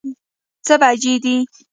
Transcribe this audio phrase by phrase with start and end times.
[0.65, 1.35] څه بجې دي؟